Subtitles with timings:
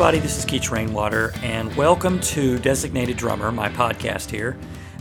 [0.00, 4.56] Everybody, this is Keach Rainwater, and welcome to Designated Drummer, my podcast here.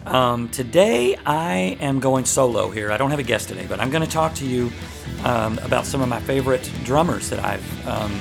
[0.05, 2.91] Um, today, I am going solo here.
[2.91, 4.69] I don't have a guest today, but I'm going to talk to you
[5.23, 8.19] um, about some of my favorite drummers that I've, um,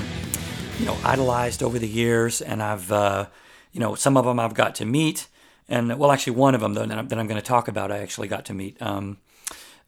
[0.79, 3.27] you know, idolized over the years, and I've, uh,
[3.72, 5.27] you know, some of them I've got to meet,
[5.69, 7.99] and well, actually, one of them though that I'm, I'm going to talk about, I
[7.99, 8.81] actually got to meet.
[8.81, 9.19] Um,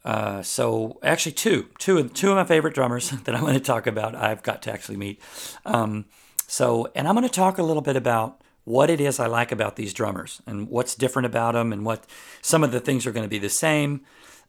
[0.05, 3.61] uh, so actually, two, two, of, two of my favorite drummers that I'm going to
[3.61, 5.21] talk about, I've got to actually meet.
[5.65, 6.07] Um,
[6.51, 9.53] so, and I'm going to talk a little bit about what it is I like
[9.53, 12.05] about these drummers and what's different about them and what
[12.43, 14.01] some of the things are going to be the same.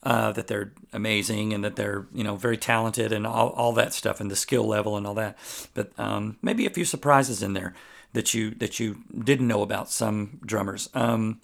[0.04, 3.94] Uh, that they're amazing and that they're you know very talented and all, all that
[3.94, 5.38] stuff and the skill level and all that
[5.76, 7.76] but um, maybe a few surprises in there
[8.14, 11.40] that you that you didn't know about some drummers um,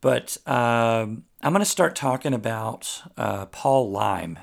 [0.00, 1.04] but uh,
[1.42, 4.38] i'm going to start talking about uh, paul leim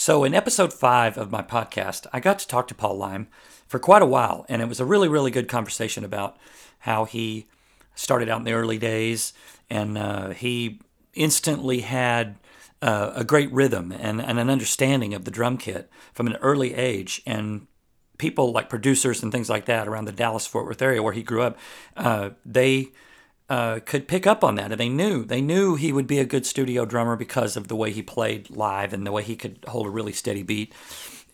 [0.00, 3.26] so in episode five of my podcast i got to talk to paul leim
[3.68, 6.38] for quite a while and it was a really really good conversation about
[6.80, 7.46] how he
[7.94, 9.34] started out in the early days
[9.68, 10.80] and uh, he
[11.14, 12.36] instantly had
[12.82, 16.74] uh, a great rhythm and, and an understanding of the drum kit from an early
[16.74, 17.22] age.
[17.26, 17.66] And
[18.18, 21.22] people like producers and things like that around the Dallas Fort Worth area where he
[21.22, 21.58] grew up,
[21.96, 22.92] uh, they
[23.50, 26.24] uh, could pick up on that, and they knew they knew he would be a
[26.24, 29.58] good studio drummer because of the way he played live and the way he could
[29.66, 30.72] hold a really steady beat.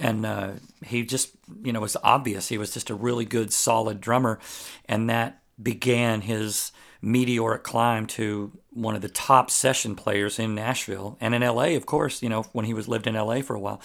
[0.01, 0.53] And uh,
[0.85, 1.31] he just,
[1.63, 2.49] you know, was obvious.
[2.49, 4.41] He was just a really good, solid drummer,
[4.87, 6.73] and that began his
[7.03, 11.87] meteoric climb to one of the top session players in Nashville and in LA, of
[11.87, 13.81] course, you know, when he was lived in LA for a while.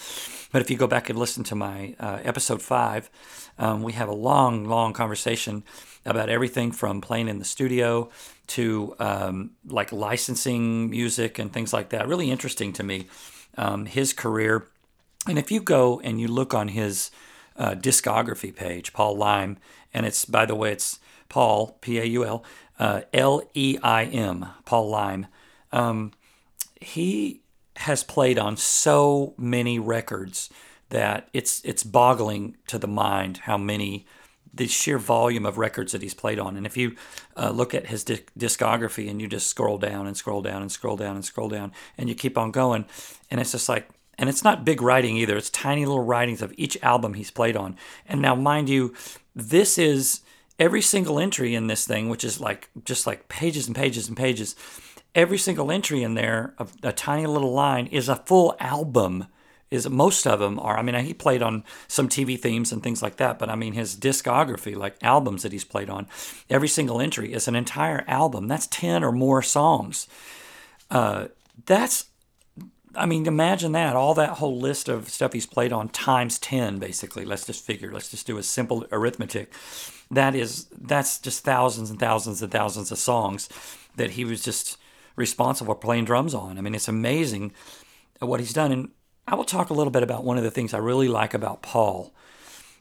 [0.50, 3.10] But if you go back and listen to my uh, episode five,
[3.58, 5.64] um, we have a long, long conversation
[6.04, 8.10] about everything from playing in the studio
[8.48, 12.08] to um, like licensing music and things like that.
[12.08, 13.06] Really interesting to me,
[13.56, 14.66] um, his career.
[15.26, 17.10] And if you go and you look on his
[17.56, 19.56] uh, discography page, Paul Leim,
[19.94, 22.44] and it's, by the way, it's Paul, P A U L,
[22.78, 25.26] uh, L E I M, Paul Leim.
[25.70, 26.12] Um,
[26.80, 27.40] he
[27.76, 30.50] has played on so many records
[30.90, 34.04] that it's it's boggling to the mind how many
[34.54, 36.56] the sheer volume of records that he's played on.
[36.56, 36.94] And if you
[37.36, 40.96] uh, look at his discography and you just scroll down and scroll down and scroll
[40.96, 42.84] down and scroll down and you keep on going,
[43.30, 45.36] and it's just like, and it's not big writing either.
[45.36, 47.76] It's tiny little writings of each album he's played on.
[48.06, 48.94] And now, mind you,
[49.34, 50.20] this is
[50.58, 54.16] every single entry in this thing, which is like just like pages and pages and
[54.16, 54.54] pages.
[55.14, 59.26] Every single entry in there, of a tiny little line, is a full album
[59.72, 60.78] is most of them are.
[60.78, 63.72] I mean, he played on some TV themes and things like that, but I mean,
[63.72, 66.06] his discography, like albums that he's played on,
[66.50, 68.48] every single entry is an entire album.
[68.48, 70.06] That's 10 or more songs.
[70.90, 71.28] Uh,
[71.64, 72.06] that's,
[72.94, 76.78] I mean, imagine that, all that whole list of stuff he's played on times 10,
[76.78, 77.24] basically.
[77.24, 79.54] Let's just figure, let's just do a simple arithmetic.
[80.10, 83.48] That is, that's just thousands and thousands and thousands of songs
[83.96, 84.76] that he was just
[85.16, 86.58] responsible for playing drums on.
[86.58, 87.52] I mean, it's amazing
[88.20, 88.70] what he's done.
[88.70, 88.90] And
[89.26, 91.62] I will talk a little bit about one of the things I really like about
[91.62, 92.12] Paul.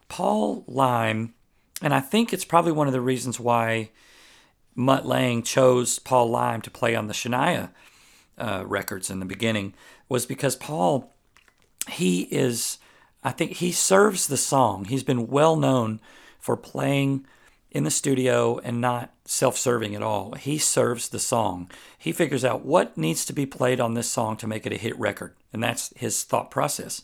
[0.10, 1.32] Paul Leim,
[1.82, 3.92] and I think it's probably one of the reasons why
[4.76, 7.70] Mutt Lange chose Paul Leim to play on the Shania
[8.38, 9.74] uh, records in the beginning,
[10.10, 11.14] was because Paul,
[11.90, 12.80] he is,
[13.24, 14.86] I think he serves the song.
[14.86, 16.02] He's been well known
[16.40, 17.26] for playing
[17.72, 20.34] in the studio and not self serving at all.
[20.34, 21.72] He serves the song.
[21.98, 24.78] He figures out what needs to be played on this song to make it a
[24.78, 25.34] hit record.
[25.54, 27.02] And that's his thought process.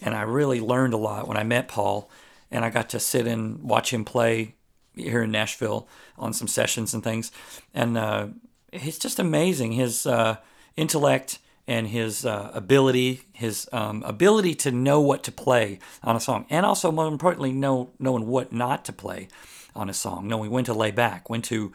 [0.00, 2.10] And I really learned a lot when I met Paul
[2.50, 4.54] and I got to sit and watch him play
[4.94, 7.30] here in Nashville on some sessions and things.
[7.72, 8.28] And uh,
[8.72, 9.72] he's just amazing.
[9.72, 10.38] His uh,
[10.76, 16.20] intellect and his uh, ability, his um, ability to know what to play on a
[16.20, 19.28] song, and also more importantly, know knowing what not to play
[19.74, 21.72] on a song, knowing when to lay back, when to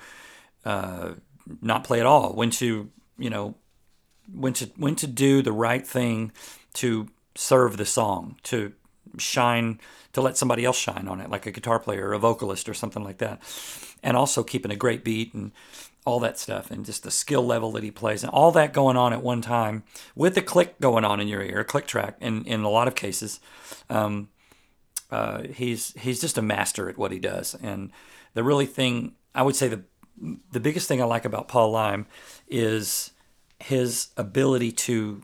[0.66, 1.14] uh,
[1.62, 3.56] not play at all, when to you know
[4.32, 6.32] when to when to do the right thing
[6.74, 8.74] to serve the song, to
[9.18, 9.80] shine,
[10.14, 12.74] to let somebody else shine on it, like a guitar player or a vocalist or
[12.74, 13.42] something like that,
[14.02, 15.52] and also keeping a great beat and
[16.06, 18.98] all that stuff and just the skill level that he plays and all that going
[18.98, 19.84] on at one time
[20.16, 22.88] with the click going on in your ear, a click track in, in a lot
[22.88, 23.40] of cases.
[23.90, 24.28] Um,
[25.14, 27.56] uh, he's he's just a master at what he does.
[27.62, 27.92] And
[28.34, 29.84] the really thing I would say the
[30.52, 32.06] the biggest thing I like about Paul Leim
[32.48, 33.12] is
[33.60, 35.22] his ability to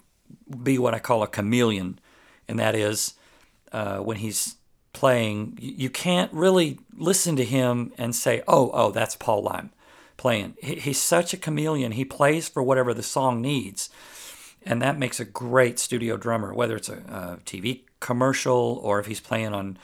[0.62, 2.00] be what I call a chameleon,
[2.48, 3.16] and that is
[3.72, 4.58] uh, when he's
[4.94, 9.72] playing, you can't really listen to him and say, "Oh, oh, that's Paul Leim
[10.18, 11.94] playing." He's such a chameleon.
[11.94, 13.90] He plays for whatever the song needs,
[14.66, 16.54] and that makes a great studio drummer.
[16.54, 19.78] Whether it's a, a TV commercial or if he's playing on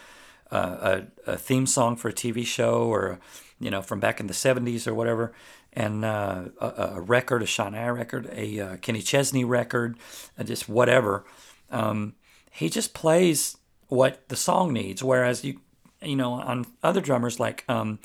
[0.52, 3.20] a, a, theme song for a TV show or
[3.60, 5.34] you know from back in the 70s or whatever
[5.74, 9.98] and uh, a, a, record, a Shania record, a uh, Kenny Chesney record,
[10.40, 11.26] uh, just whatever.
[11.70, 12.16] Um,
[12.50, 13.58] he just plays
[13.90, 15.04] what the song needs.
[15.04, 15.60] Whereas you,
[16.02, 18.00] you know, on other drummers like, um,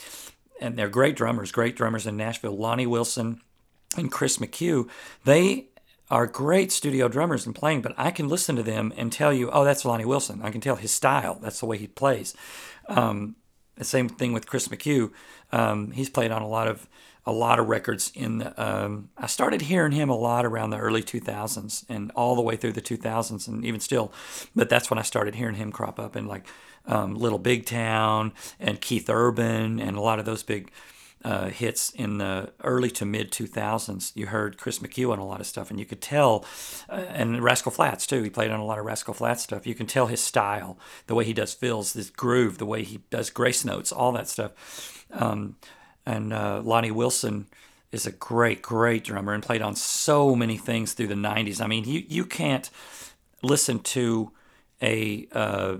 [0.61, 3.41] and they're great drummers, great drummers in Nashville, Lonnie Wilson
[3.97, 4.89] and Chris McHugh,
[5.25, 5.69] they
[6.11, 9.51] are great studio drummers and playing, but I can listen to them and tell you,
[9.51, 10.41] oh, that's Lonnie Wilson.
[10.43, 11.39] I can tell his style.
[11.41, 12.35] That's the way he plays.
[12.89, 13.37] Um,
[13.77, 15.11] the same thing with Chris McHugh.
[15.53, 16.89] Um, he's played on a lot of
[17.27, 20.79] a lot of records in the, um, I started hearing him a lot around the
[20.79, 24.11] early 2000s and all the way through the 2000s and even still
[24.57, 26.47] but that's when I started hearing him crop up in like
[26.87, 30.71] um, Little Big Town and Keith Urban and a lot of those big
[31.25, 34.13] uh, hits in the early to mid 2000s.
[34.15, 36.45] You heard Chris McHugh on a lot of stuff, and you could tell,
[36.89, 38.23] uh, and Rascal Flatts too.
[38.23, 39.67] He played on a lot of Rascal Flatts stuff.
[39.67, 43.01] You can tell his style, the way he does fills, this groove, the way he
[43.11, 45.07] does grace notes, all that stuff.
[45.13, 45.57] Um,
[46.07, 47.47] and uh, Lonnie Wilson
[47.93, 51.61] is a great, great drummer and played on so many things through the 90s.
[51.61, 52.71] I mean, you, you can't
[53.43, 54.31] listen to
[54.81, 55.77] a uh,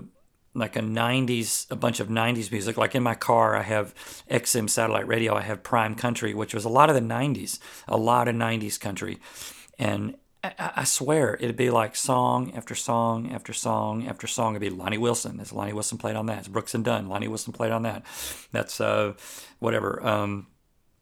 [0.53, 3.95] like a 90s a bunch of 90s music like in my car i have
[4.29, 7.97] xm satellite radio i have prime country which was a lot of the 90s a
[7.97, 9.19] lot of 90s country
[9.79, 14.55] and I, I swear it'd be like song after song after song after song.
[14.55, 15.39] It'd be Lonnie Wilson.
[15.39, 16.39] It's Lonnie Wilson played on that.
[16.39, 17.07] It's Brooks and Dunn.
[17.07, 18.03] Lonnie Wilson played on that.
[18.51, 19.13] That's uh,
[19.59, 20.05] whatever.
[20.05, 20.47] Um,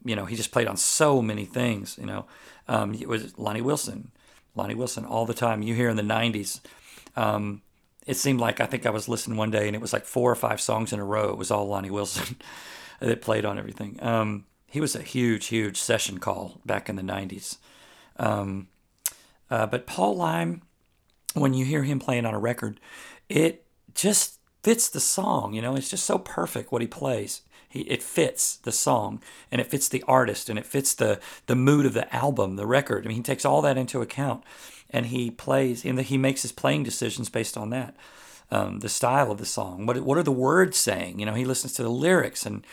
[0.03, 1.97] you know, he just played on so many things.
[1.99, 2.25] You know,
[2.67, 4.11] um, it was Lonnie Wilson,
[4.55, 5.61] Lonnie Wilson all the time.
[5.61, 6.59] You hear in the '90s.
[7.15, 7.61] Um,
[8.09, 10.31] it seemed like I think I was listening one day and it was like four
[10.31, 11.29] or five songs in a row.
[11.29, 12.37] It was all Lonnie Wilson
[12.99, 14.01] that played on everything.
[14.01, 17.57] Um, he was a huge, huge session call back in the '90s.
[18.17, 18.67] Um,
[19.51, 20.61] uh, but Paul Leim,
[21.35, 22.79] when you hear him playing on a record,
[23.29, 23.63] it
[23.93, 25.53] just fits the song.
[25.53, 27.43] You know, it's just so perfect what he plays.
[27.69, 29.21] He, it fits the song
[29.51, 32.65] and it fits the artist and it fits the the mood of the album, the
[32.65, 33.05] record.
[33.05, 34.43] I mean, he takes all that into account
[34.89, 37.95] and he plays and he makes his playing decisions based on that.
[38.51, 39.85] Um, the style of the song.
[39.85, 41.19] What what are the words saying?
[41.19, 42.65] You know, he listens to the lyrics and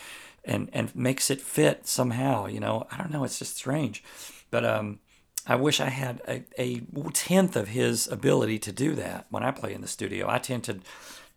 [0.43, 2.47] and and makes it fit somehow.
[2.47, 3.23] You know, I don't know.
[3.23, 4.03] It's just strange,
[4.49, 4.99] but um,
[5.45, 6.81] I wish I had a, a
[7.13, 10.27] tenth of his ability to do that when I play in the studio.
[10.29, 10.79] I tend to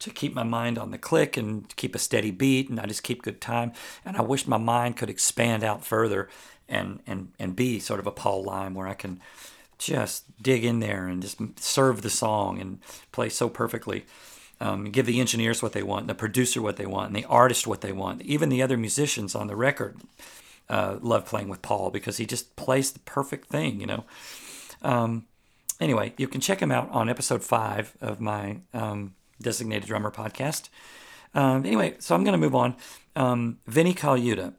[0.01, 3.03] to keep my mind on the click and keep a steady beat and I just
[3.03, 3.73] keep good time.
[4.05, 6.29] And I wish my mind could expand out further
[6.69, 9.21] and and and be sort of a Paul Leim where I can
[9.81, 12.79] just dig in there and just serve the song and
[13.13, 14.05] play so perfectly.
[14.61, 17.67] Um, give the engineers what they want, the producer what they want, and the artist
[17.67, 19.97] what they want, even the other musicians on the record
[20.71, 24.05] uh, love playing with Paul because he just plays the perfect thing, you know.
[24.83, 25.27] Um,
[25.81, 30.69] anyway, you can check him out on episode five of my um, Designated Drummer podcast.
[31.35, 32.77] Um, anyway, so I'm going to move on.
[33.17, 34.55] Um, Vinnie Colaiuta,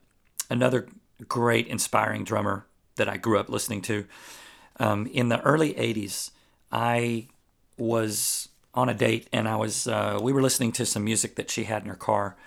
[0.49, 0.87] another
[1.27, 2.65] great, inspiring drummer
[2.95, 4.05] that I grew up listening to.
[4.79, 6.31] Um, in the early 80s,
[6.71, 7.27] I
[7.77, 11.51] was on a date and I was uh, we were listening to some music that
[11.51, 12.37] she had in her car,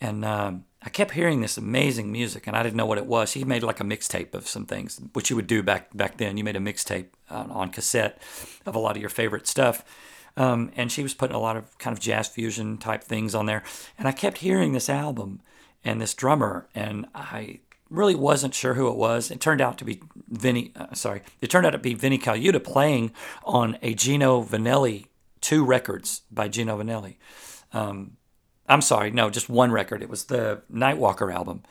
[0.00, 3.30] and um, I kept hearing this amazing music, and I didn't know what it was.
[3.30, 6.36] She made like a mixtape of some things, which you would do back back then.
[6.36, 8.20] You made a mixtape uh, on cassette
[8.64, 9.84] of a lot of your favorite stuff,
[10.36, 13.46] um, and she was putting a lot of kind of jazz fusion type things on
[13.46, 13.62] there.
[13.98, 15.40] And I kept hearing this album
[15.84, 19.30] and this drummer, and I really wasn't sure who it was.
[19.30, 20.72] It turned out to be Vinnie.
[20.76, 23.12] Uh, sorry, it turned out to be Vinnie Colaiuta playing
[23.44, 25.06] on a Gino Vannelli
[25.40, 27.16] two records by Gino Vannelli.
[27.72, 28.16] Um,
[28.68, 30.02] I'm sorry, no, just one record.
[30.02, 31.62] It was the Nightwalker album.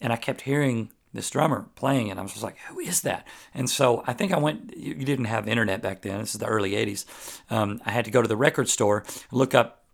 [0.00, 3.26] And I kept hearing this drummer playing and I was just like, who is that?
[3.54, 6.20] And so I think I went, you didn't have internet back then.
[6.20, 7.06] This is the early 80s.
[7.50, 9.84] Um, I had to go to the record store, look up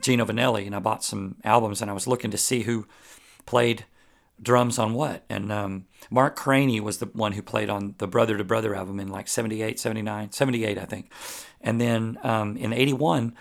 [0.00, 2.86] Gino Vannelli, and I bought some albums and I was looking to see who
[3.44, 3.84] played
[4.40, 5.24] drums on what.
[5.28, 9.00] And um, Mark Craney was the one who played on the Brother to Brother album
[9.00, 11.12] in like 78, 79, 78, I think.
[11.60, 13.34] And then um, in 81,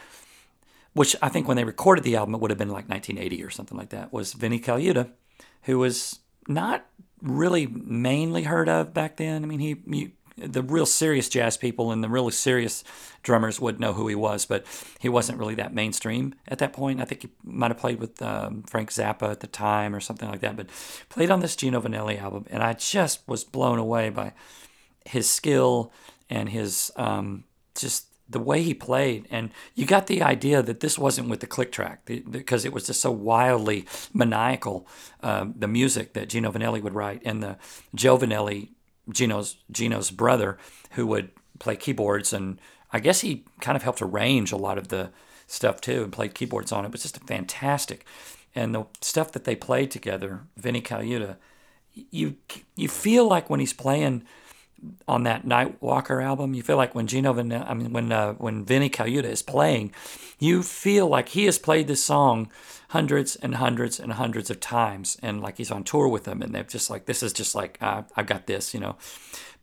[0.93, 3.49] which I think when they recorded the album, it would have been like 1980 or
[3.49, 5.11] something like that, was Vinnie Colaiuta,
[5.63, 6.85] who was not
[7.21, 9.43] really mainly heard of back then.
[9.43, 12.83] I mean, he, he, the real serious jazz people and the really serious
[13.21, 14.65] drummers would know who he was, but
[14.99, 16.99] he wasn't really that mainstream at that point.
[17.01, 20.29] I think he might have played with um, Frank Zappa at the time or something
[20.29, 20.67] like that, but
[21.09, 24.33] played on this Gino Vannelli album, and I just was blown away by
[25.05, 25.91] his skill
[26.29, 27.43] and his um,
[27.75, 31.47] just the way he played, and you got the idea that this wasn't with the
[31.47, 34.87] click track because it was just so wildly maniacal.
[35.21, 37.57] Um, the music that Gino Vannelli would write, and the
[37.93, 38.69] Joe Vannelli,
[39.09, 40.57] Gino's Gino's brother,
[40.91, 42.59] who would play keyboards, and
[42.91, 45.11] I guess he kind of helped arrange a lot of the
[45.47, 46.91] stuff too and played keyboards on it.
[46.91, 48.05] But just fantastic.
[48.55, 51.37] And the stuff that they played together, Vinnie Colaiuta,
[51.93, 52.37] you
[52.75, 54.23] you feel like when he's playing
[55.07, 58.65] on that Nightwalker album, you feel like when Gino Van, I mean when uh, when
[58.65, 59.93] Vinnie Colaiuta is playing,
[60.39, 62.49] you feel like he has played this song
[62.93, 66.53] hundreds and hundreds and hundreds of times, and like he's on tour with them, and
[66.53, 68.97] they're just like this is just like uh, I've got this, you know.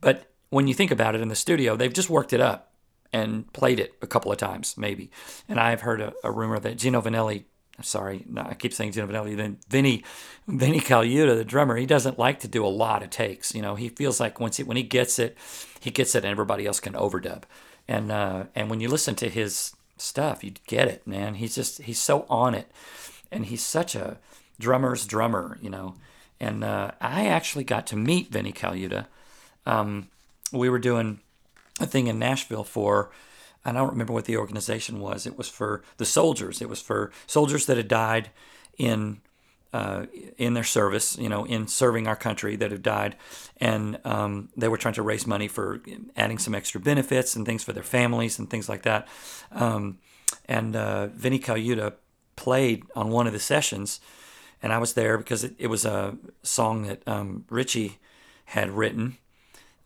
[0.01, 2.73] But when you think about it in the studio, they've just worked it up
[3.13, 5.13] and played it a couple of times, maybe.
[5.49, 7.45] And I've heard a, a rumor that Gino Vannelli,
[7.83, 9.37] sorry, no, I keep saying Gino Vannelli.
[9.37, 10.03] then Vinnie,
[10.49, 13.55] Vinnie Colaiuta, the drummer, he doesn't like to do a lot of takes.
[13.55, 15.39] You know, he feels like once he, when he gets it,
[15.79, 17.45] he gets it and everybody else can overdub.
[17.87, 21.35] And, uh, and when you listen to his stuff, you get it, man.
[21.35, 22.71] He's just, he's so on it.
[23.33, 24.19] And he's such a
[24.59, 25.95] drummer's drummer, you know.
[26.39, 29.07] And uh, I actually got to meet Vinnie Colaiuta.
[29.67, 30.09] Um,
[30.53, 31.21] we were doing
[31.81, 33.11] a thing in Nashville for
[33.65, 35.27] I don't remember what the organization was.
[35.27, 36.63] It was for the soldiers.
[36.63, 38.31] It was for soldiers that had died
[38.79, 39.21] in
[39.73, 40.07] uh,
[40.37, 43.15] in their service, you know, in serving our country that have died,
[43.59, 45.81] and um, they were trying to raise money for
[46.17, 49.07] adding some extra benefits and things for their families and things like that.
[49.53, 49.99] Um,
[50.47, 51.93] and uh, Vinnie Colaiuta
[52.37, 54.01] played on one of the sessions,
[54.63, 57.99] and I was there because it, it was a song that um, Richie
[58.47, 59.19] had written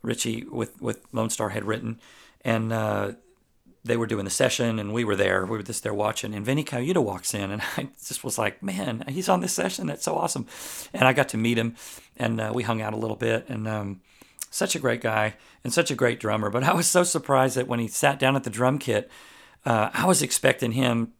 [0.05, 1.99] Richie with with Lonestar had written,
[2.41, 3.13] and uh,
[3.83, 5.45] they were doing the session, and we were there.
[5.45, 8.61] We were just there watching, and Vinnie Colaiuta walks in, and I just was like,
[8.63, 9.87] "Man, he's on this session.
[9.87, 10.45] That's so awesome!"
[10.93, 11.75] And I got to meet him,
[12.15, 14.01] and uh, we hung out a little bit, and um,
[14.49, 15.33] such a great guy
[15.63, 16.49] and such a great drummer.
[16.49, 19.09] But I was so surprised that when he sat down at the drum kit,
[19.65, 21.13] uh, I was expecting him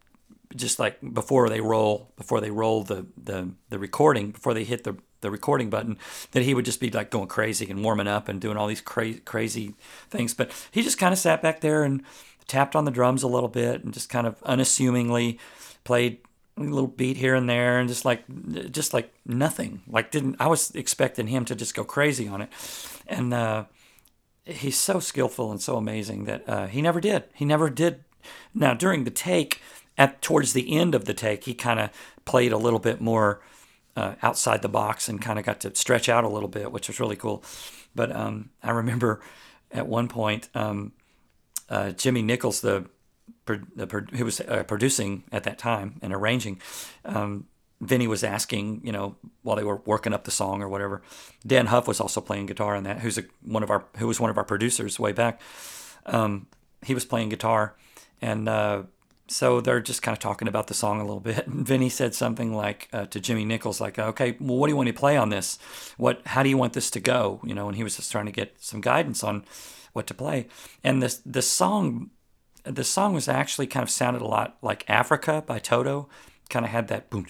[0.55, 4.83] just like before they roll before they roll the the the recording before they hit
[4.83, 5.97] the the recording button
[6.31, 8.81] that he would just be like going crazy and warming up and doing all these
[8.81, 9.73] cra- crazy
[10.09, 10.33] things.
[10.33, 12.03] But he just kind of sat back there and
[12.47, 15.39] tapped on the drums a little bit and just kind of unassumingly
[15.83, 16.19] played
[16.57, 18.23] a little beat here and there and just like
[18.71, 19.81] just like nothing.
[19.87, 22.49] Like didn't i was expecting him to just go crazy on it.
[23.07, 23.65] And uh,
[24.45, 27.23] he's so skillful and so amazing that uh, he never did.
[27.33, 28.03] He never did.
[28.53, 29.61] Now during the take
[29.97, 31.89] at towards the end of the take, he kind of
[32.25, 33.41] played a little bit more
[33.95, 36.87] uh, outside the box and kind of got to stretch out a little bit, which
[36.87, 37.43] was really cool.
[37.93, 39.21] But um, I remember
[39.71, 40.91] at one point, um,
[41.69, 42.85] uh, Jimmy Nichols, the,
[43.45, 46.61] the who was uh, producing at that time and arranging,
[47.05, 47.47] um,
[47.81, 51.01] Vinnie was asking, you know, while they were working up the song or whatever.
[51.45, 52.99] Dann Huff was also playing guitar on that.
[52.99, 55.41] Who's a, one of our who was one of our producers way back.
[56.05, 56.47] Um,
[56.83, 57.75] he was playing guitar,
[58.21, 58.83] and uh,
[59.27, 61.47] so they're just kind of talking about the song a little bit.
[61.55, 64.77] And Vinnie said something like uh, to Jimmy Nichols, like, "Okay, well, what do you
[64.77, 65.57] want to play on this?
[65.97, 67.39] What, how do you want this to go?
[67.43, 69.43] You know?" And he was just trying to get some guidance on
[69.93, 70.47] what to play.
[70.83, 72.11] And this the song,
[72.63, 76.09] the song was actually kind of sounded a lot like Africa by Toto.
[76.47, 77.25] Kind of had that boom,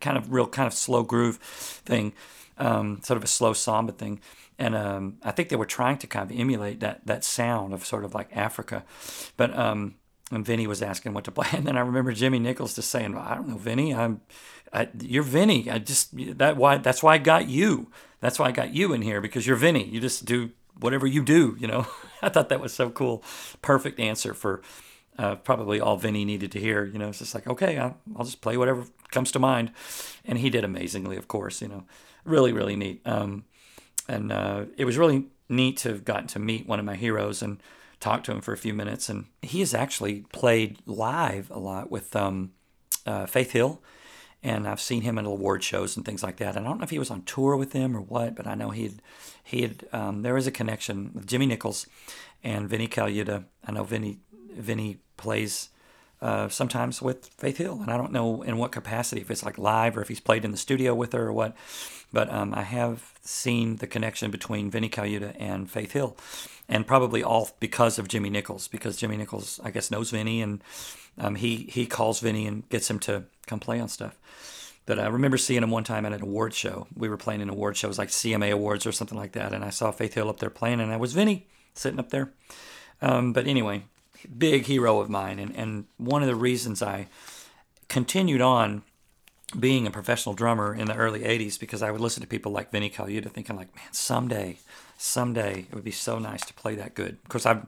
[0.00, 2.12] kind of real kind of slow groove thing,
[2.58, 4.20] um, sort of a slow samba thing
[4.58, 7.84] and um, I think they were trying to kind of emulate that that sound of
[7.84, 8.84] sort of like Africa,
[9.36, 9.96] but um,
[10.30, 13.14] and Vinnie was asking what to play, and then I remember Jimmy Nichols just saying,
[13.14, 13.94] well, "I don't know, Vinnie.
[13.94, 14.20] I'm,
[14.72, 15.70] I, you're Vinnie.
[15.70, 17.90] I just that why that's why I got you.
[18.20, 19.84] That's why I got you in here because you're Vinnie.
[19.84, 21.56] You just do whatever you do.
[21.58, 21.86] You know,
[22.22, 23.22] I thought that was so cool.
[23.62, 24.62] Perfect answer for."
[25.16, 26.84] Uh, probably all Vinnie needed to hear.
[26.84, 29.70] You know, it's just like, okay, I'll, I'll, just play whatever comes to mind.
[30.24, 31.84] And he did amazingly, of course, you know,
[32.24, 33.02] really, really neat.
[33.04, 33.44] Um,
[34.08, 37.42] and uh, it was really neat to have gotten to meet one of my heroes
[37.42, 37.62] and
[38.00, 39.08] talk to him for a few minutes.
[39.08, 42.52] And he has actually played live a lot with um,
[43.06, 43.82] uh, Faith Hill,
[44.42, 46.56] and I've seen him at award shows and things like that.
[46.56, 48.54] And I don't know if he was on tour with them or what, but I
[48.54, 49.02] know he had
[49.42, 51.86] he had um, there is a connection with Jimmy Nichols
[52.42, 53.44] and Vinnie Colaiuta.
[53.66, 54.18] I know Vinnie
[54.52, 55.70] Vinnie plays.
[56.24, 59.58] Uh, sometimes with Faith Hill, and I don't know in what capacity, if it's like
[59.58, 61.54] live or if he's played in the studio with her or what.
[62.14, 66.16] But um, I have seen the connection between Vinnie Colaiuta and Faith Hill,
[66.66, 70.64] and probably all because of Jimmy Nichols, because Jimmy Nichols, I guess, knows Vinnie, and
[71.18, 74.16] um, he he calls Vinnie and gets him to come play on stuff.
[74.86, 76.86] But I remember seeing him one time at an award show.
[76.96, 79.52] We were playing an award show, it was like CMA Awards or something like that,
[79.52, 82.32] and I saw Faith Hill up there playing, and I was Vinnie sitting up there.
[83.02, 83.84] Um, but anyway,
[84.26, 87.08] big hero of mine, and and one of the reasons I
[87.88, 88.82] continued on
[89.58, 92.72] being a professional drummer in the early 80s because I would listen to people like
[92.72, 94.58] Vinnie Colaiuta thinking like, man, someday,
[94.98, 97.18] someday it would be so nice to play that good.
[97.22, 97.62] Of course, I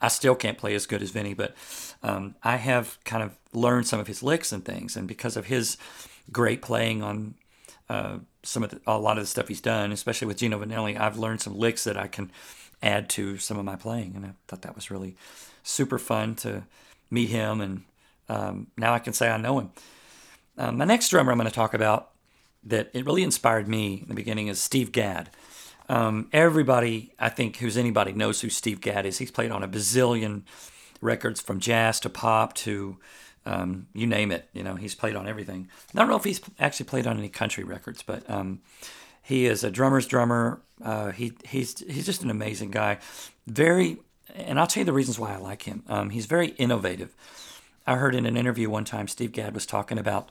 [0.00, 1.54] I still can't play as good as Vinnie, but
[2.02, 4.96] um, I have kind of learned some of his licks and things.
[4.96, 5.76] And because of his
[6.32, 7.34] great playing on
[7.90, 10.98] uh, some of the, a lot of the stuff he's done, especially with Gino Vannelli,
[10.98, 12.32] I've learned some licks that I can
[12.82, 14.14] add to some of my playing.
[14.16, 15.16] And I thought that was really
[15.62, 16.64] super fun to
[17.10, 17.82] meet him, and
[18.28, 19.70] um, now I can say I know him.
[20.58, 22.10] Um, my next drummer I'm going to talk about
[22.64, 25.30] that it really inspired me in the beginning is Steve Gadd.
[25.88, 29.18] Um, everybody, I think, who's anybody knows who Steve Gadd is.
[29.18, 30.42] He's played on a bazillion
[31.00, 32.98] records from jazz to pop to
[33.46, 34.48] um, you name it.
[34.52, 35.68] You know, he's played on everything.
[35.94, 38.60] I don't know if he's actually played on any country records, but um,
[39.22, 40.60] he is a drummer's drummer.
[40.82, 42.98] Uh, he he's he's just an amazing guy.
[43.46, 43.98] Very,
[44.34, 45.82] and I'll tell you the reasons why I like him.
[45.88, 47.14] Um, he's very innovative.
[47.86, 50.30] I heard in an interview one time Steve Gadd was talking about.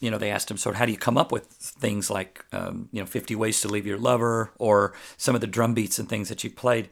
[0.00, 2.44] You know, they asked him, sort of, how do you come up with things like,
[2.52, 5.98] um, you know, 50 Ways to Leave Your Lover or some of the drum beats
[5.98, 6.88] and things that you played?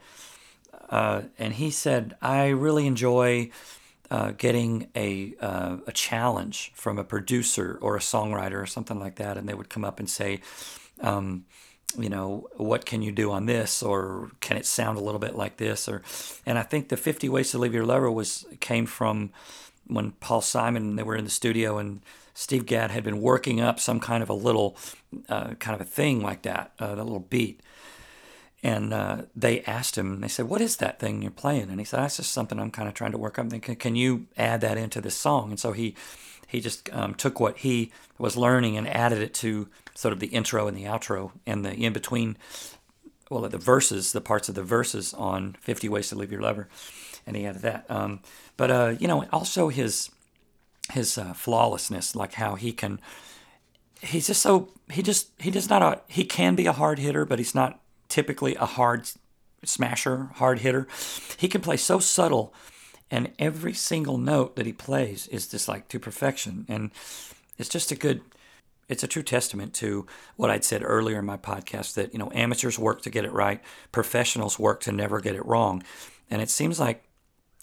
[0.91, 3.51] Uh, and he said, I really enjoy
[4.11, 9.17] uh, getting a uh, a challenge from a producer or a songwriter or something like
[9.17, 10.41] that, and they would come up and say,
[11.01, 11.45] um,
[11.99, 15.35] you know, what can you do on this, or can it sound a little bit
[15.35, 16.03] like this, or,
[16.45, 19.31] and I think the Fifty Ways to Leave Your Lover was came from
[19.87, 22.01] when Paul Simon they were in the studio and
[22.35, 24.77] Steve Gadd had been working up some kind of a little
[25.29, 27.61] uh, kind of a thing like that, uh, a little beat
[28.67, 31.71] and uh, they asked him, they said, What is that thing you're playing?
[31.71, 33.49] And he said, That's just something I'm kind of trying to work on.
[33.49, 35.51] Thinking, Can you add that into this song?
[35.51, 35.95] And so he
[36.49, 40.29] he just um, took what he was learning and added it to sort of the
[40.29, 42.37] intro and the outro and the in between,
[43.31, 46.69] well, the verses, the parts of the verses on 50 Ways to Leave Your Lover.
[47.27, 47.91] And he added that.
[47.91, 48.21] Um,
[48.57, 50.11] but, uh, you know, also his,
[50.93, 53.01] his uh, flawlessness, like how he can,
[54.01, 57.25] he's just so, he just, he does not, a, he can be a hard hitter,
[57.25, 59.11] but he's not typically a hard
[59.65, 60.87] smasher, hard hitter.
[61.37, 62.55] He can play so subtle,
[63.11, 66.67] and every single note that he plays is just like to perfection.
[66.69, 66.91] And
[67.59, 68.21] it's just a good,
[68.89, 72.31] it's a true testament to what I'd said earlier in my podcast that, you know,
[72.35, 73.61] amateurs work to get it right,
[73.93, 75.83] professionals work to never get it wrong.
[76.31, 77.03] And it seems like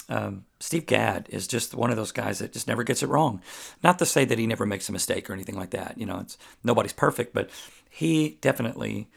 [0.10, 3.42] um, Steve Gadd is just one of those guys that just never gets it wrong.
[3.84, 5.98] Not to say that he never makes a mistake or anything like that.
[5.98, 7.50] You know, it's nobody's perfect, but
[7.90, 9.08] he definitely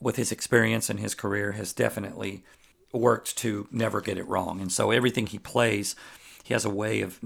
[0.00, 2.44] with his experience and his career, has definitely
[2.92, 4.60] worked to never get it wrong.
[4.60, 5.96] And so everything he plays,
[6.44, 7.18] he has a way of,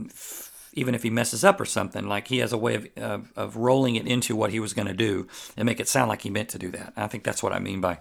[0.73, 3.57] even if he messes up or something, like he has a way of, of, of
[3.57, 6.31] rolling it into what he was going to do and make it sound like he
[6.31, 6.93] meant to do that.
[6.97, 7.99] I think that's what I mean by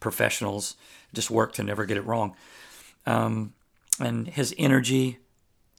[0.00, 0.76] professionals
[1.12, 2.34] just work to never get it wrong.
[3.06, 3.54] Um,
[4.00, 5.18] and his energy,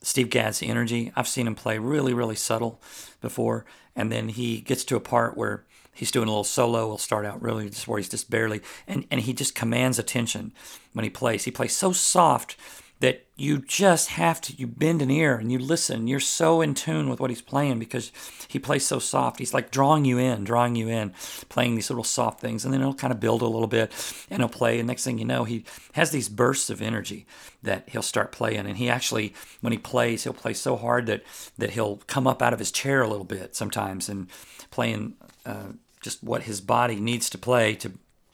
[0.02, 2.82] Steve Gadd's energy, I've seen him play really, really subtle
[3.22, 3.66] before.
[3.96, 6.88] And then he gets to a part where he's doing a little solo.
[6.88, 10.52] He'll start out really just where he's just barely, and, and he just commands attention
[10.94, 11.46] when he plays.
[11.46, 12.58] He plays so soft
[13.04, 16.08] that you just have to you bend an ear and you listen.
[16.08, 18.14] You're so in tune with what he's playing because
[18.48, 19.40] he plays so soft.
[19.40, 21.14] He's like drawing you in drawing you in
[21.50, 22.64] playing these little soft things.
[22.64, 23.92] And then he'll kind of build a little bit
[24.30, 24.80] and he'll play.
[24.80, 27.26] And next thing you know he has these bursts of energy
[27.62, 28.66] that he'll start playing.
[28.68, 31.24] And he actually when he plays he'll play so hard that
[31.58, 34.28] that he'll come up out of his chair a little bit sometimes and
[34.72, 37.92] playing uh, just what his body needs to play to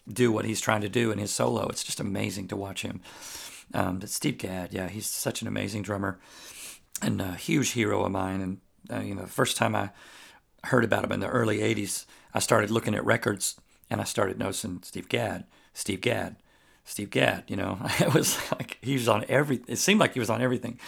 [0.08, 1.68] do what he's trying to do in his solo.
[1.70, 3.02] It's just amazing to watch him
[3.74, 6.20] um, but Steve Gadd, yeah, he's such an amazing drummer
[7.02, 8.42] and a huge hero of mine.
[8.42, 8.58] And
[8.92, 9.92] uh, you know, the first time I
[10.66, 14.38] heard about him in the early '80s, I started looking at records and I started
[14.38, 16.36] noticing Steve Gadd, Steve Gadd,
[16.84, 17.44] Steve Gadd.
[17.48, 19.62] You know, it was like he was on every.
[19.68, 20.80] It seemed like he was on everything.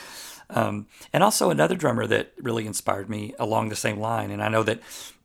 [0.50, 4.32] Um, and also another drummer that really inspired me along the same line.
[4.32, 4.82] And I know that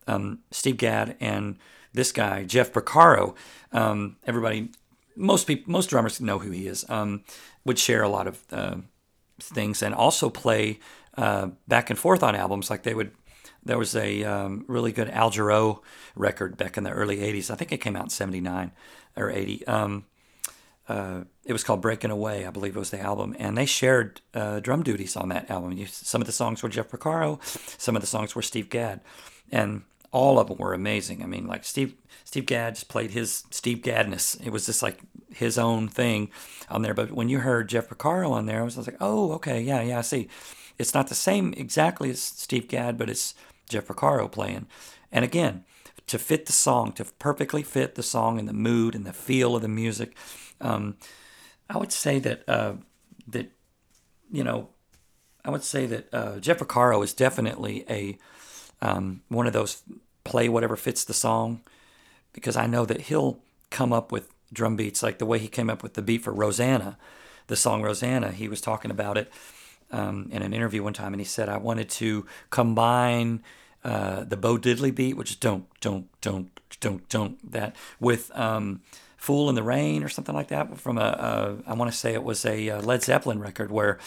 [0.07, 1.57] um, Steve Gadd and
[1.93, 3.35] this guy Jeff Porcaro,
[3.73, 4.69] um, everybody
[5.17, 6.85] most people, most drummers know who he is.
[6.89, 7.23] Um,
[7.65, 8.77] would share a lot of uh,
[9.39, 10.79] things and also play
[11.17, 12.69] uh, back and forth on albums.
[12.69, 13.11] Like they would,
[13.63, 15.81] there was a um, really good Al Jarreau
[16.15, 17.51] record back in the early '80s.
[17.51, 18.71] I think it came out in '79
[19.17, 19.67] or '80.
[19.67, 20.05] Um,
[20.87, 24.21] uh, it was called Breaking Away, I believe it was the album, and they shared
[24.33, 25.73] uh, drum duties on that album.
[25.73, 27.41] You, some of the songs were Jeff Porcaro,
[27.77, 29.01] some of the songs were Steve Gadd,
[29.51, 29.81] and
[30.17, 31.21] all of them were amazing.
[31.21, 34.35] I mean, like Steve Steve Gadd just played his Steve Gaddness.
[34.43, 34.99] It was just like
[35.29, 36.31] his own thing
[36.69, 36.95] on there.
[36.95, 39.99] But when you heard Jeff Porcaro on there, I was, like, oh, okay, yeah, yeah,
[39.99, 40.27] I see.
[40.79, 43.35] It's not the same exactly as Steve Gadd, but it's
[43.69, 44.65] Jeff Porcaro playing.
[45.11, 45.65] And again,
[46.07, 49.55] to fit the song, to perfectly fit the song and the mood and the feel
[49.55, 50.17] of the music,
[50.59, 50.97] um,
[51.69, 52.73] I would say that uh,
[53.27, 53.51] that
[54.31, 54.69] you know,
[55.45, 58.17] I would say that uh, Jeff Porcaro is definitely a
[58.81, 59.83] um, one of those
[60.27, 61.61] play whatever fits the song
[62.33, 65.69] because I know that he'll come up with drum beats like the way he came
[65.69, 66.97] up with the beat for Rosanna,
[67.47, 68.31] the song Rosanna.
[68.31, 69.31] He was talking about it
[69.91, 73.43] um, in an interview one time, and he said, I wanted to combine
[73.83, 78.81] uh, the Bo Diddley beat, which is don't, don't, don't, don't, don't, that, with um,
[79.17, 81.01] Fool in the Rain or something like that from a,
[81.65, 83.97] a I want to say it was a uh, Led Zeppelin record where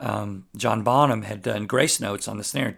[0.00, 2.74] um, John Bonham had done grace notes on the snare,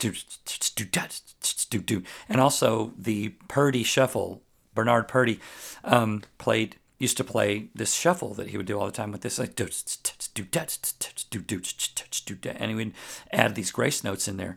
[2.28, 4.42] and also the Purdie shuffle.
[4.74, 5.40] Bernard Purdie
[5.84, 9.22] um, played used to play this shuffle that he would do all the time with
[9.22, 9.56] this like
[12.60, 12.92] and he would
[13.32, 14.56] add these grace notes in there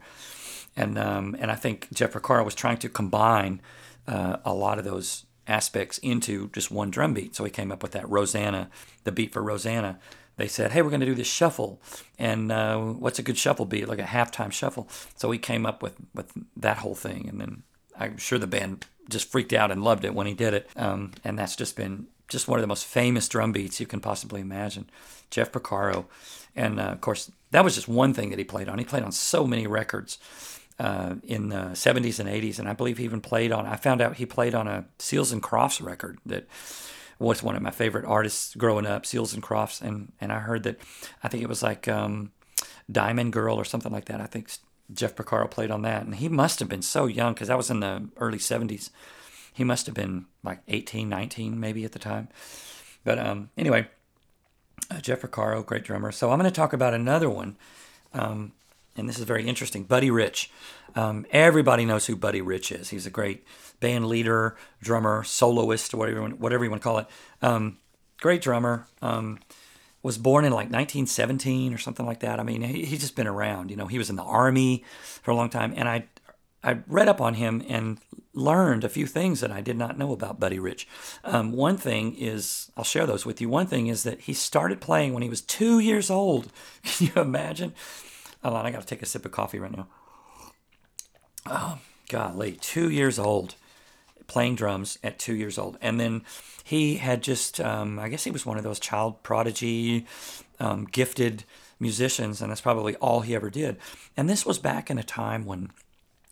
[0.76, 3.62] and um, and I think Jeff Porcaro was trying to combine
[4.08, 7.82] uh, a lot of those aspects into just one drum beat so he came up
[7.82, 8.70] with that Rosanna
[9.06, 9.98] the beat for Rosanna
[10.38, 11.82] they said, "Hey, we're going to do this shuffle,
[12.18, 13.88] and uh, what's a good shuffle beat?
[13.88, 17.64] Like a halftime shuffle." So we came up with with that whole thing, and then
[17.98, 20.70] I'm sure the band just freaked out and loved it when he did it.
[20.76, 24.00] Um, and that's just been just one of the most famous drum beats you can
[24.00, 24.90] possibly imagine.
[25.30, 26.06] Jeff Porcaro,
[26.56, 28.80] and uh, of course that was just one thing that he played on.
[28.80, 30.18] He played on so many records.
[30.80, 33.68] Uh, in the 70s and 80s, and I believe he even played on.
[33.68, 36.48] I found out he played on a Seals and Crofts record that
[37.20, 40.64] was one of my favorite artists growing up, Seals and Crofts, and and I heard
[40.64, 40.80] that
[41.24, 42.32] I think it was like um,
[42.92, 44.22] Diamond Girl or something like that.
[44.22, 44.52] I think
[44.94, 47.70] Jeff Porcaro played on that, and he must have been so young because that was
[47.70, 48.90] in the early '70s.
[49.54, 52.28] He must have been like 18, 19 maybe at the time.
[53.04, 53.88] But um, anyway,
[54.90, 56.12] uh, Jeff Porcaro, great drummer.
[56.12, 57.58] So I'm going to talk about another one.
[58.14, 58.54] Um,
[58.96, 59.84] and this is very interesting.
[59.84, 60.52] Buddy Rich.
[60.96, 62.90] Um, everybody knows who Buddy Rich is.
[62.90, 63.46] He's a great
[63.80, 67.08] band leader, drummer, soloist, whatever you want, whatever you want to call it.
[67.42, 67.78] Um,
[68.20, 68.88] great drummer.
[69.02, 69.40] Um,
[70.04, 72.40] was born in like 1917 or something like that.
[72.40, 73.72] I mean, he, he's just been around.
[73.72, 74.84] You know, he was in the army
[75.22, 76.06] for a long time, and I
[76.64, 78.00] I read up on him and
[78.34, 80.88] learned a few things that I did not know about Buddy Rich.
[81.24, 83.50] Um, one thing is, I'll share those with you.
[83.50, 86.52] One thing is that he started playing when he was two years old.
[86.84, 87.74] Can you imagine?
[88.44, 89.88] Hold on, I got to take a sip of coffee right now.
[91.46, 91.80] Oh,
[92.10, 93.56] golly, two years old,
[94.28, 95.78] playing drums at two years old.
[95.82, 96.24] And then
[96.64, 100.06] he had just, um, I guess he was one of those child prodigy,
[100.60, 101.46] um, gifted
[101.80, 103.78] musicians, and that's probably all he ever did.
[104.16, 105.72] And this was back in a time when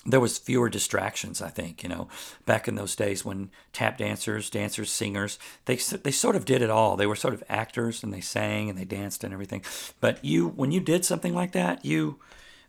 [0.06, 2.08] there was fewer distractions i think you know.
[2.46, 6.70] Back in those days when tap dancers dancers singers they they sort of did it
[6.70, 6.96] all.
[6.96, 9.64] They were sort of actors and they sang and they danced and everything.
[10.00, 12.20] But you when you did something like that you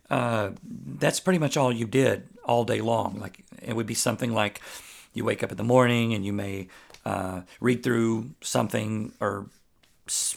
[0.09, 0.51] uh,
[0.99, 3.19] that's pretty much all you did all day long.
[3.19, 4.61] Like it would be something like
[5.13, 6.67] you wake up in the morning and you may
[7.05, 9.47] uh, read through something or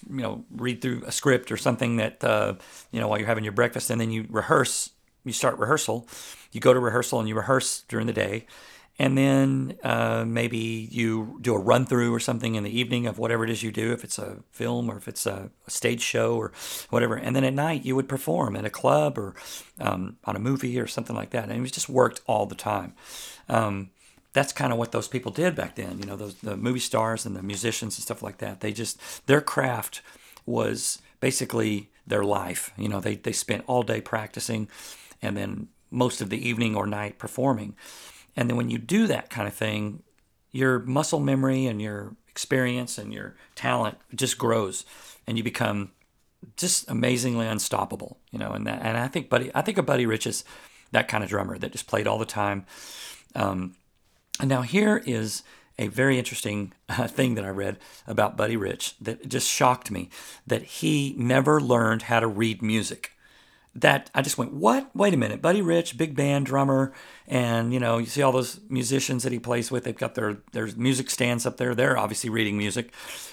[0.09, 2.55] you know read through a script or something that uh,
[2.91, 4.91] you know while you're having your breakfast and then you rehearse
[5.25, 6.07] you start rehearsal.
[6.57, 8.47] You go to rehearsal and you rehearse during the day.
[8.99, 13.19] And then uh, maybe you do a run through or something in the evening of
[13.19, 16.37] whatever it is you do, if it's a film or if it's a, stage show
[16.37, 16.53] or
[16.88, 17.14] whatever.
[17.14, 19.35] And then at night you would perform at a club or
[19.79, 21.45] um, on a movie or something like that.
[21.45, 22.95] And it was just worked all the time.
[23.51, 23.90] Um,
[24.33, 25.99] that's kind of what those people did back then.
[25.99, 28.61] You know, those the movie stars and the musicians and stuff like that.
[28.61, 30.01] They just their craft
[30.47, 32.71] was basically their life.
[32.79, 34.69] You know, they they spent all day practicing
[35.21, 37.75] and then most of the evening or night performing.
[38.37, 40.03] And then when you do that kind of thing,
[40.53, 44.85] your muscle memory and your experience and your talent just grows
[45.27, 45.92] and you become
[46.57, 50.07] just amazingly unstoppable, you know, and that, and I think Buddy, I think of Buddy
[50.07, 50.44] Rich is
[50.92, 52.66] that kind of drummer that just played all the time.
[53.35, 53.75] Um,
[54.38, 55.42] and now here is
[55.79, 60.11] a very interesting uh, thing that I read about Buddy Rich that just shocked me
[60.46, 63.12] that he never learned how to read music
[63.81, 64.95] that I just went, what?
[64.97, 66.93] Wait a minute, Buddy Rich, big band drummer,
[67.27, 69.85] and you know, you see all those musicians that he plays with.
[69.85, 71.75] They've got their their music stands up there.
[71.75, 72.93] They're obviously reading music.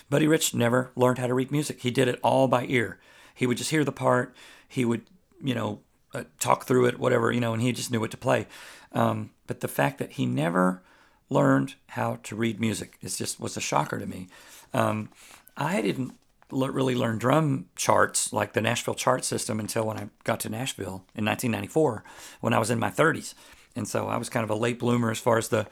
[0.10, 1.82] Buddy Rich never learned how to read music.
[1.82, 3.00] He did it all by ear.
[3.34, 4.36] He would just hear the part.
[4.68, 5.04] He would,
[5.42, 5.80] you know,
[6.14, 8.48] uh, talk through it, whatever, you know, and he just knew what to play.
[8.92, 10.84] Um, but the fact that he never
[11.30, 14.28] learned how to read music is just was a shocker to me.
[14.74, 15.10] Um,
[15.56, 16.14] I didn't
[16.54, 21.06] really learn drum charts like the Nashville chart system until when I got to Nashville
[21.16, 22.04] in 1994
[22.42, 23.34] when I was in my 30s.
[23.76, 25.68] And so I was kind of a late bloomer as far as the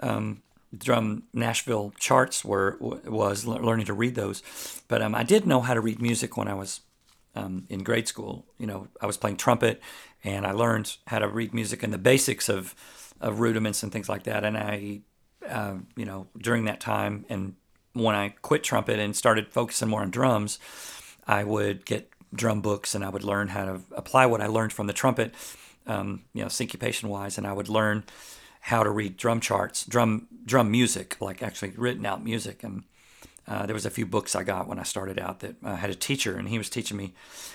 [0.00, 0.42] um,
[0.76, 4.42] drum Nashville charts were was learning to read those.
[4.88, 6.80] But um, I did know how to read music when I was
[7.34, 8.46] um, in grade school.
[8.58, 9.80] You know, I was playing trumpet,
[10.24, 12.74] and I learned how to read music and the basics of
[13.20, 14.44] of rudiments and things like that.
[14.44, 15.00] And I,
[15.48, 17.54] uh, you know, during that time and
[17.92, 20.58] when I quit trumpet and started focusing more on drums,
[21.26, 24.72] I would get drum books and I would learn how to apply what I learned
[24.72, 25.34] from the trumpet,
[25.86, 28.04] um, you know, syncopation wise, and I would learn
[28.60, 32.62] how to read drum charts, drum drum music, like actually written out music.
[32.62, 32.84] And
[33.46, 35.90] uh, there was a few books I got when I started out that I had
[35.90, 37.12] a teacher, and he was teaching me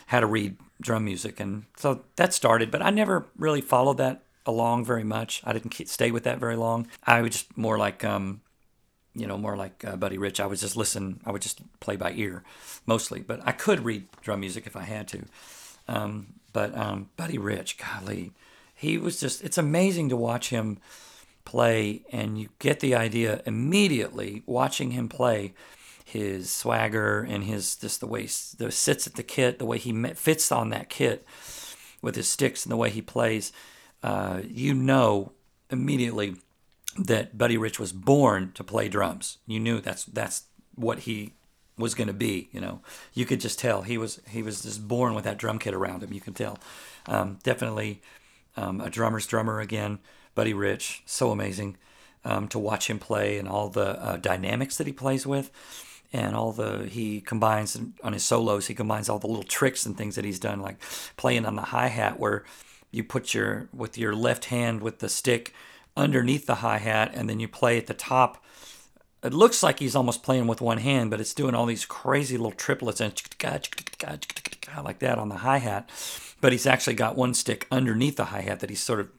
[0.08, 2.72] how to read drum music, and so that started.
[2.72, 5.42] But I never really followed that along very much.
[5.46, 6.88] I didn't stay with that very long.
[7.04, 8.42] I was just more like um,
[9.18, 10.40] you know, more like uh, Buddy Rich.
[10.40, 11.20] I would just listen.
[11.26, 12.44] I would just play by ear,
[12.86, 13.22] mostly.
[13.22, 15.26] But I could read drum music if I had to.
[15.88, 18.32] Um, but um, Buddy Rich, golly,
[18.74, 20.78] he was just, it's amazing to watch him
[21.46, 25.54] play, and you get the idea immediately watching him play
[26.04, 29.78] his swagger and his just the way he the sits at the kit, the way
[29.78, 31.26] he fits on that kit
[32.02, 33.52] with his sticks and the way he plays.
[34.04, 35.32] Uh, you know
[35.70, 36.36] immediately
[36.96, 39.38] that Buddy Rich was born to play drums.
[39.46, 40.44] You knew that's that's
[40.76, 41.34] what he
[41.78, 42.50] was going to be.
[42.52, 42.82] You know,
[43.14, 46.04] you could just tell he was he was just born with that drum kit around
[46.04, 46.14] him.
[46.14, 46.58] You can tell.
[47.06, 48.02] Um, definitely
[48.56, 50.00] um, a drummer's drummer again.
[50.36, 51.78] Buddy Rich, so amazing
[52.24, 55.52] um, to watch him play and all the uh, dynamics that he plays with.
[56.14, 59.98] And all the he combines on his solos, he combines all the little tricks and
[59.98, 60.80] things that he's done, like
[61.18, 62.46] playing on the hi hat, where
[62.92, 65.54] you put your with your left hand with the stick
[65.98, 68.44] underneath the hi hat, and then you play at the top.
[69.24, 72.38] It looks like he's almost playing with one hand, but it's doing all these crazy
[72.38, 73.14] little triplets and
[74.84, 75.90] like that on the hi hat.
[76.40, 79.10] But he's actually got one stick underneath the hi hat that he's sort of,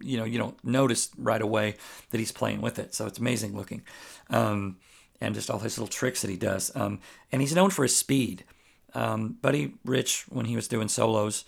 [0.00, 1.76] you know, you don't notice right away
[2.10, 2.94] that he's playing with it.
[2.94, 3.82] So it's amazing looking,
[4.28, 4.76] um,
[5.20, 6.70] and just all his little tricks that he does.
[6.76, 7.00] Um,
[7.32, 8.44] and he's known for his speed.
[8.92, 11.44] Um, Buddy Rich, when he was doing solos,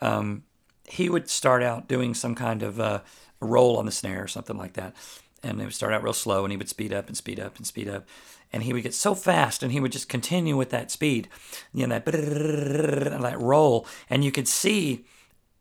[0.00, 0.42] um,
[0.90, 3.00] he would start out doing some kind of uh,
[3.40, 4.94] roll on the snare or something like that.
[5.42, 7.56] And it would start out real slow and he would speed up and speed up
[7.56, 8.06] and speed up.
[8.52, 11.28] And he would get so fast and he would just continue with that speed,
[11.72, 12.04] you know, that,
[13.22, 13.86] that roll.
[14.10, 15.04] And you could see,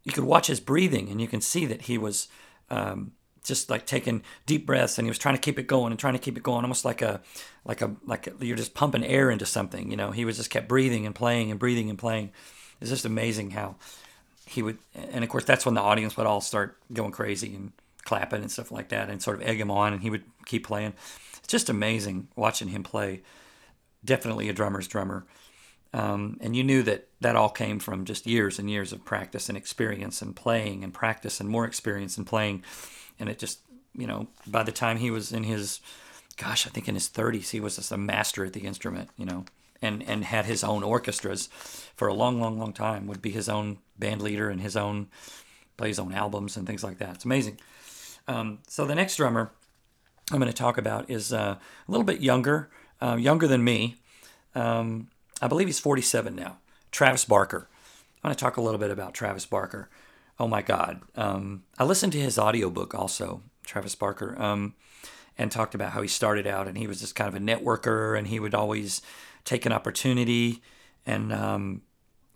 [0.03, 2.27] you could watch his breathing and you can see that he was
[2.71, 3.11] um,
[3.43, 6.13] just like taking deep breaths and he was trying to keep it going and trying
[6.13, 7.21] to keep it going almost like a
[7.65, 10.49] like a like a, you're just pumping air into something you know he was just
[10.49, 12.31] kept breathing and playing and breathing and playing
[12.79, 13.75] it's just amazing how
[14.49, 17.71] he would, and of course, that's when the audience would all start going crazy and
[18.03, 20.65] clapping and stuff like that, and sort of egg him on, and he would keep
[20.65, 20.93] playing.
[21.37, 23.21] It's just amazing watching him play.
[24.03, 25.25] Definitely a drummer's drummer.
[25.93, 29.49] Um, and you knew that that all came from just years and years of practice
[29.49, 32.63] and experience and playing and practice and more experience and playing.
[33.19, 33.59] And it just,
[33.93, 35.79] you know, by the time he was in his,
[36.37, 39.25] gosh, I think in his 30s, he was just a master at the instrument, you
[39.25, 39.45] know
[39.81, 41.47] and and had his own orchestras
[41.95, 43.07] for a long, long, long time.
[43.07, 45.07] Would be his own band leader and his own
[45.77, 47.15] play his own albums and things like that.
[47.15, 47.59] It's amazing.
[48.27, 49.51] Um, so the next drummer
[50.31, 52.69] I'm going to talk about is uh, a little bit younger,
[53.01, 53.95] uh, younger than me.
[54.53, 55.07] Um,
[55.41, 56.57] I believe he's 47 now.
[56.91, 57.67] Travis Barker.
[58.23, 59.89] I want to talk a little bit about Travis Barker.
[60.39, 61.01] Oh my God.
[61.15, 64.75] Um, I listened to his audiobook also, Travis Barker, um,
[65.37, 68.17] and talked about how he started out and he was just kind of a networker
[68.17, 69.01] and he would always
[69.43, 70.61] take an opportunity
[71.05, 71.81] and um,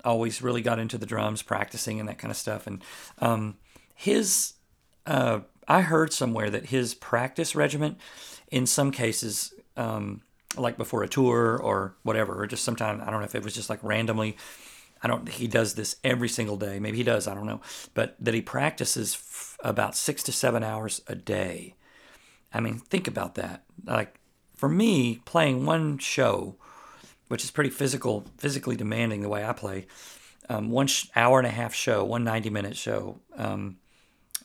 [0.04, 2.66] always really got into the drums, practicing and that kind of stuff.
[2.66, 2.82] And
[3.18, 3.56] um,
[3.94, 4.54] his,
[5.06, 7.96] uh, I heard somewhere that his practice regimen,
[8.50, 10.22] in some cases, um,
[10.56, 13.54] like before a tour or whatever, or just sometime, I don't know if it was
[13.54, 14.36] just like randomly.
[15.02, 15.28] I don't.
[15.28, 16.78] He does this every single day.
[16.78, 17.28] Maybe he does.
[17.28, 17.60] I don't know.
[17.92, 21.74] But that he practices f- about six to seven hours a day.
[22.54, 23.64] I mean, think about that.
[23.84, 24.18] Like
[24.54, 26.56] for me, playing one show
[27.28, 29.86] which is pretty physical, physically demanding the way I play.
[30.48, 33.78] Um, one sh- hour and a half show, one 90 minute show, um,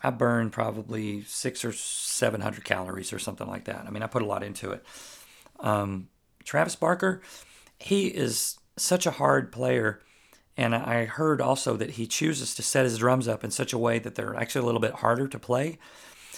[0.02, 3.86] I burn probably six or 700 calories or something like that.
[3.86, 4.86] I mean, I put a lot into it.
[5.60, 6.08] Um,
[6.44, 7.22] Travis Barker,
[7.80, 10.02] he is such a hard player.
[10.56, 13.78] And I heard also that he chooses to set his drums up in such a
[13.78, 15.80] way that they're actually a little bit harder to play.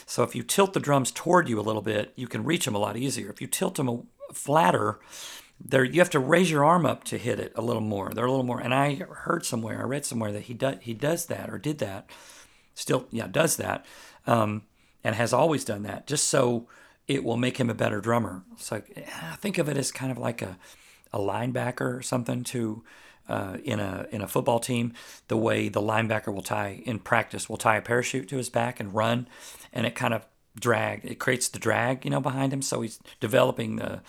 [0.05, 2.75] So if you tilt the drums toward you a little bit, you can reach them
[2.75, 3.29] a lot easier.
[3.29, 4.99] If you tilt them flatter,
[5.63, 8.11] there you have to raise your arm up to hit it a little more.
[8.13, 8.59] They're a little more.
[8.59, 11.79] And I heard somewhere, I read somewhere that he does he does that or did
[11.79, 12.09] that,
[12.73, 13.85] still yeah does that,
[14.27, 14.63] um,
[15.03, 16.67] and has always done that just so
[17.07, 18.43] it will make him a better drummer.
[18.57, 20.57] So I think of it as kind of like a
[21.13, 22.83] a linebacker or something to.
[23.29, 24.91] Uh, in a in a football team,
[25.29, 28.79] the way the linebacker will tie in practice will tie a parachute to his back
[28.79, 29.27] and run,
[29.71, 30.25] and it kind of
[30.59, 32.61] drag it creates the drag you know behind him.
[32.61, 34.01] So he's developing the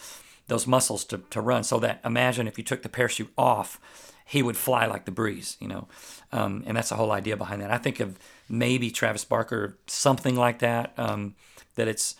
[0.48, 1.64] those muscles to, to run.
[1.64, 3.80] So that imagine if you took the parachute off,
[4.24, 5.88] he would fly like the breeze, you know.
[6.32, 7.70] Um, and that's the whole idea behind that.
[7.70, 10.92] I think of maybe Travis Barker, something like that.
[10.96, 11.34] Um,
[11.74, 12.16] that it's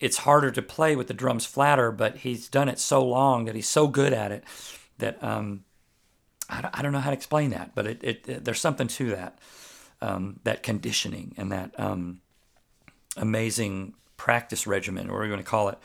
[0.00, 3.54] it's harder to play with the drums flatter, but he's done it so long that
[3.54, 4.44] he's so good at it
[4.98, 5.64] that um,
[6.50, 9.10] I, I, don't know how to explain that, but it, it, it there's something to
[9.10, 9.38] that
[10.00, 12.20] um, that conditioning and that um,
[13.16, 15.78] amazing practice regimen, or we're going to call it.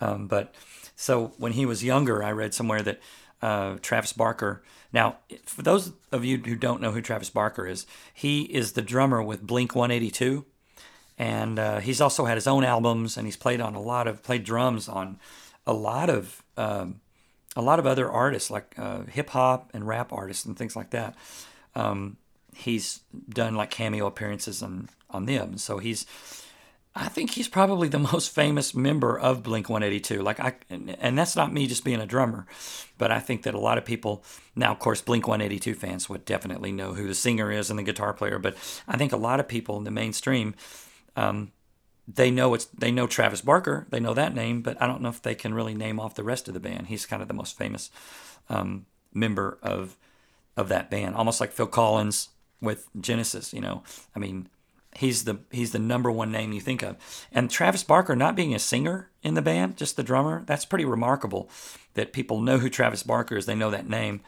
[0.00, 0.54] Um, but
[0.96, 3.00] so when he was younger, I read somewhere that
[3.42, 4.62] uh, Travis Barker.
[4.92, 8.82] Now, for those of you who don't know who Travis Barker is, he is the
[8.82, 10.44] drummer with Blink 182,
[11.18, 14.22] and uh, he's also had his own albums, and he's played on a lot of
[14.22, 15.18] played drums on
[15.66, 17.00] a lot of um,
[17.56, 20.90] a lot of other artists like uh, hip hop and rap artists and things like
[20.90, 21.14] that.
[21.74, 22.16] um,
[22.54, 25.58] he's done like cameo appearances on on them.
[25.58, 26.06] So he's
[26.96, 30.22] I think he's probably the most famous member of Blink 182.
[30.22, 32.46] Like I, and that's not me just being a drummer,
[32.98, 36.24] but I think that a lot of people now, of course, Blink 182 fans would
[36.24, 38.38] definitely know who the singer is and the guitar player.
[38.38, 40.54] But I think a lot of people in the mainstream,
[41.16, 41.52] um,
[42.06, 45.08] they know it's they know Travis Barker, they know that name, but I don't know
[45.08, 46.88] if they can really name off the rest of the band.
[46.88, 47.90] He's kind of the most famous
[48.48, 49.96] um, member of
[50.56, 52.28] of that band, almost like Phil Collins
[52.60, 53.52] with Genesis.
[53.54, 53.82] You know,
[54.14, 54.48] I mean
[54.96, 56.96] he's the he's the number one name you think of.
[57.32, 60.84] And Travis Barker not being a singer in the band, just the drummer, that's pretty
[60.84, 61.50] remarkable.
[61.94, 64.20] That people know who Travis Barker is, they know that name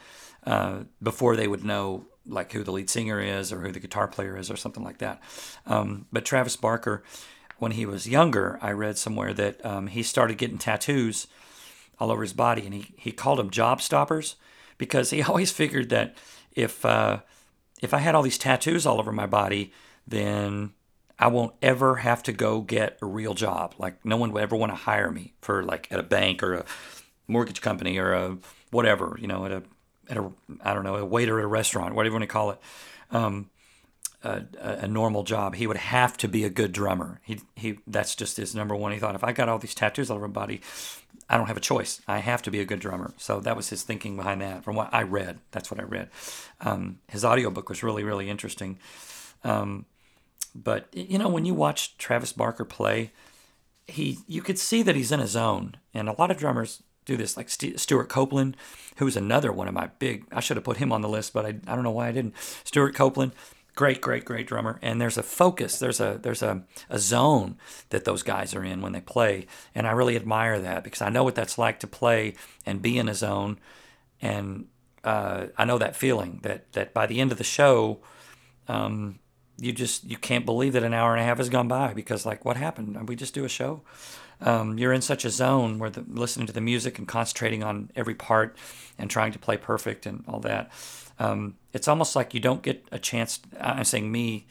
[0.45, 4.07] uh, before they would know like who the lead singer is or who the guitar
[4.07, 5.21] player is or something like that.
[5.65, 7.03] Um, but Travis Barker,
[7.57, 11.27] when he was younger, I read somewhere that um, he started getting tattoos
[11.99, 14.35] all over his body, and he he called them job stoppers
[14.77, 16.15] because he always figured that
[16.51, 17.19] if uh,
[17.81, 19.71] if I had all these tattoos all over my body
[20.07, 20.73] then
[21.19, 23.75] I won't ever have to go get a real job.
[23.77, 26.53] Like no one would ever want to hire me for like at a bank or
[26.53, 26.65] a
[27.27, 28.37] mortgage company or a
[28.71, 29.63] whatever, you know, at a
[30.09, 32.51] at a I don't know a waiter at a restaurant, whatever you want to call
[32.51, 32.59] it.
[33.11, 33.49] Um,
[34.23, 35.55] a, a, normal job.
[35.55, 37.21] He would have to be a good drummer.
[37.23, 38.91] He he that's just his number one.
[38.91, 40.61] He thought if I got all these tattoos all over my body,
[41.29, 42.01] I don't have a choice.
[42.07, 43.13] I have to be a good drummer.
[43.17, 44.63] So that was his thinking behind that.
[44.63, 46.09] From what I read, that's what I read.
[46.61, 48.79] Um, his audiobook was really really interesting.
[49.43, 49.85] Um,
[50.63, 53.11] but you know, when you watch Travis Barker play,
[53.85, 57.15] he you could see that he's in his zone, and a lot of drummers do
[57.15, 58.57] this, like St- Stewart Copeland,
[58.97, 60.25] who's another one of my big.
[60.31, 62.11] I should have put him on the list, but I, I don't know why I
[62.11, 62.33] didn't.
[62.63, 63.33] Stewart Copeland,
[63.75, 67.57] great, great, great drummer, and there's a focus, there's a there's a, a zone
[67.89, 71.09] that those guys are in when they play, and I really admire that because I
[71.09, 72.33] know what that's like to play
[72.65, 73.59] and be in a zone,
[74.21, 74.65] and
[75.03, 77.99] uh, I know that feeling that that by the end of the show.
[78.67, 79.19] Um,
[79.59, 82.25] you just you can't believe that an hour and a half has gone by because
[82.25, 83.07] like what happened?
[83.07, 83.81] We just do a show?
[84.39, 87.89] Um, you're in such a zone where the, listening to the music and concentrating on
[87.95, 88.55] every part
[88.97, 90.71] and trying to play perfect and all that.
[91.19, 93.39] Um, it's almost like you don't get a chance.
[93.59, 94.45] I'm saying me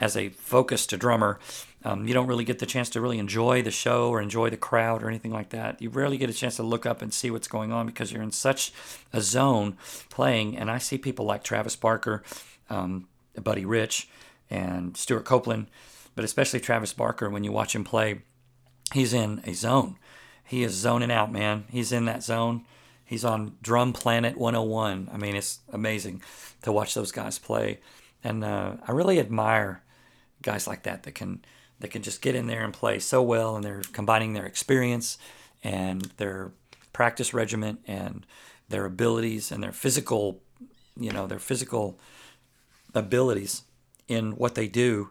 [0.00, 1.38] as a focused drummer,
[1.84, 4.56] um, you don't really get the chance to really enjoy the show or enjoy the
[4.56, 5.80] crowd or anything like that.
[5.80, 8.22] You rarely get a chance to look up and see what's going on because you're
[8.22, 8.72] in such
[9.12, 9.76] a zone
[10.10, 10.56] playing.
[10.56, 12.24] And I see people like Travis Barker,
[12.68, 13.06] um,
[13.40, 14.08] Buddy Rich,
[14.50, 15.66] and Stewart Copeland,
[16.14, 17.30] but especially Travis Barker.
[17.30, 18.22] When you watch him play,
[18.92, 19.96] he's in a zone.
[20.44, 21.64] He is zoning out, man.
[21.70, 22.64] He's in that zone.
[23.04, 25.10] He's on Drum Planet 101.
[25.12, 26.22] I mean, it's amazing
[26.62, 27.80] to watch those guys play,
[28.22, 29.82] and uh, I really admire
[30.42, 31.44] guys like that that can
[31.80, 35.16] that can just get in there and play so well, and they're combining their experience
[35.62, 36.52] and their
[36.92, 38.26] practice regimen and
[38.68, 40.40] their abilities and their physical,
[40.98, 41.98] you know, their physical
[42.94, 43.62] abilities
[44.08, 45.10] in what they do.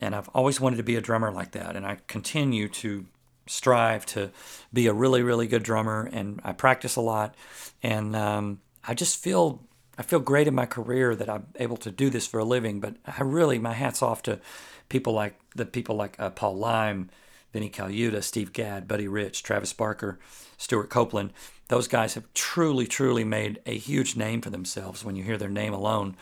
[0.00, 1.76] And I've always wanted to be a drummer like that.
[1.76, 3.06] And I continue to
[3.46, 4.30] strive to
[4.72, 6.08] be a really, really good drummer.
[6.10, 7.34] And I practice a lot.
[7.82, 9.62] And um, I just feel
[9.98, 12.80] I feel great in my career that I'm able to do this for a living.
[12.80, 14.40] But I really, my hat's off to
[14.88, 17.08] people like the people like uh, Paul Leim,
[17.52, 20.18] Vinnie Colaiuta, Steve Gadd, Buddy Rich, Travis Barker,
[20.56, 21.34] Stewart Copeland.
[21.68, 25.50] Those guys have truly, truly made a huge name for themselves when you hear their
[25.50, 26.16] name alone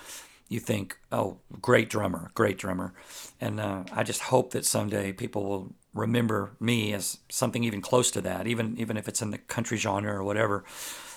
[0.48, 2.94] you think, oh, great drummer, great drummer.
[3.40, 8.10] And uh, I just hope that someday people will remember me as something even close
[8.12, 10.64] to that, even even if it's in the country genre or whatever.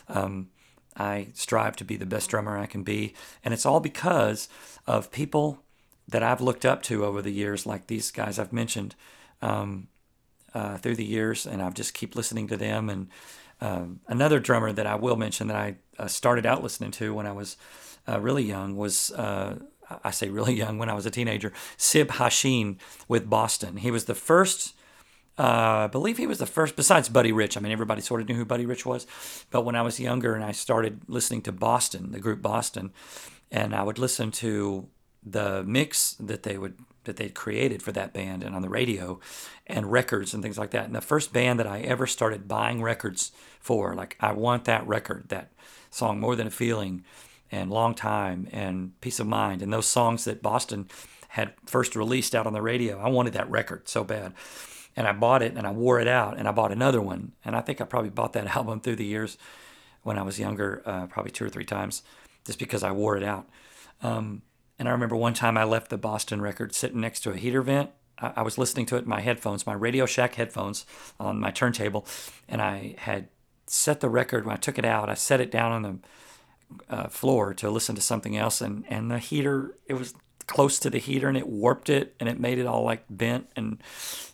[0.08, 0.50] Um,
[0.98, 3.14] I strive to be the best drummer I can be,
[3.46, 4.50] and it's all because
[4.86, 5.64] of people
[6.08, 8.96] that I've looked up to over the years, like these guys I've mentioned
[9.42, 9.88] um,
[10.54, 12.90] uh, through the years, and I've just keep listening to them.
[12.90, 13.08] And
[13.62, 17.26] um, another drummer that I will mention that I uh, started out listening to when
[17.26, 17.56] I was
[18.08, 19.60] uh, really young was uh,
[20.04, 21.52] I say really young when I was a teenager.
[21.78, 22.78] Sib Hashian
[23.08, 23.78] with Boston.
[23.78, 24.76] He was the first.
[25.38, 27.58] Uh, I believe he was the first, besides Buddy Rich.
[27.58, 29.08] I mean, everybody sort of knew who Buddy Rich was.
[29.50, 32.92] But when I was younger and I started listening to Boston, the group Boston,
[33.50, 34.88] and I would listen to
[35.24, 39.20] the mix that they would that they'd created for that band and on the radio
[39.66, 40.86] and records and things like that.
[40.86, 44.86] And the first band that I ever started buying records for, like I want that
[44.86, 45.52] record, that
[45.90, 47.04] song More Than a Feeling
[47.52, 50.88] and Long Time and Peace of Mind and those songs that Boston
[51.30, 53.00] had first released out on the radio.
[53.00, 54.34] I wanted that record so bad.
[54.96, 57.32] And I bought it and I wore it out and I bought another one.
[57.46, 59.38] And I think I probably bought that album through the years
[60.04, 62.04] when I was younger, uh, probably two or three times,
[62.46, 63.48] just because I wore it out.
[64.02, 64.42] Um,
[64.80, 67.62] and I remember one time I left the Boston record sitting next to a heater
[67.62, 67.92] vent.
[68.18, 70.86] I, I was listening to it in my headphones, my Radio Shack headphones
[71.20, 72.06] on my turntable.
[72.50, 73.30] And I had
[73.68, 76.00] set the record, when I took it out, I set it down on the
[76.90, 80.14] uh, floor to listen to something else, and and the heater it was
[80.52, 83.48] close to the heater and it warped it and it made it all like bent
[83.56, 83.82] and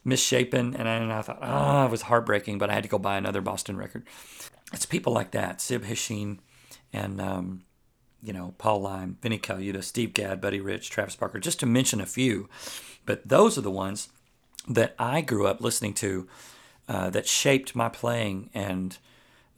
[0.04, 0.76] misshapen.
[0.76, 2.98] And I, and I thought, ah, oh, it was heartbreaking, but I had to go
[2.98, 4.08] buy another Boston record.
[4.74, 6.40] It's people like that, Sib Hashian
[6.92, 7.64] and, um,
[8.24, 12.02] you know, Paul Leim, Vinnie Colaiuta, Steve Gadd, Buddy Rich, Travis Barker, just to mention
[12.02, 12.50] a few.
[13.06, 14.10] But those are the ones
[14.68, 16.28] that I grew up listening to
[16.90, 18.98] uh, that shaped my playing and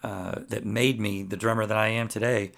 [0.03, 2.51] uh, that made me the drummer that I am today,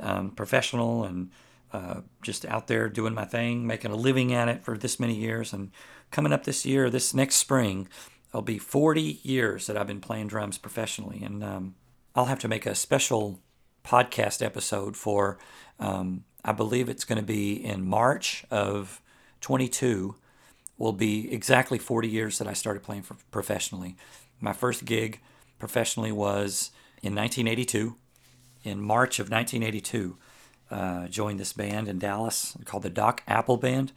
[0.00, 1.30] um, professional and
[1.72, 5.14] uh, just out there doing my thing, making a living at it for this many
[5.14, 5.52] years.
[5.52, 5.70] And
[6.10, 7.88] coming up this year, this next spring,
[8.30, 11.22] it'll be 40 years that I've been playing drums professionally.
[11.22, 11.74] And um,
[12.14, 13.40] I'll have to make a special
[13.84, 15.38] podcast episode for,
[15.78, 19.00] um, I believe it's going to be in March of
[19.40, 20.16] 22,
[20.76, 23.96] will be exactly 40 years that I started playing professionally.
[24.40, 25.20] My first gig
[25.60, 27.96] professionally was in 1982,
[28.64, 30.18] in March of 1982
[30.70, 33.92] uh, joined this band in Dallas called the Doc Apple Band.